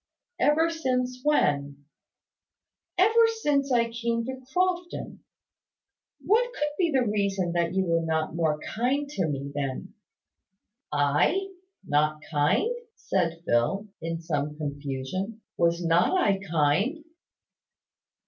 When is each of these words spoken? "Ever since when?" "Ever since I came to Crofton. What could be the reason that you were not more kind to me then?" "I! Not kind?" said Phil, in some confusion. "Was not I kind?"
"Ever 0.39 0.71
since 0.71 1.19
when?" 1.23 1.85
"Ever 2.97 3.27
since 3.43 3.71
I 3.71 3.91
came 3.91 4.25
to 4.25 4.41
Crofton. 4.51 5.19
What 6.25 6.51
could 6.53 6.71
be 6.79 6.89
the 6.89 7.05
reason 7.05 7.51
that 7.51 7.75
you 7.75 7.85
were 7.85 8.01
not 8.01 8.33
more 8.35 8.59
kind 8.61 9.07
to 9.09 9.27
me 9.27 9.51
then?" 9.53 9.93
"I! 10.91 11.49
Not 11.85 12.23
kind?" 12.31 12.75
said 12.95 13.43
Phil, 13.45 13.89
in 14.01 14.19
some 14.21 14.55
confusion. 14.57 15.41
"Was 15.55 15.85
not 15.85 16.17
I 16.19 16.39
kind?" 16.49 17.05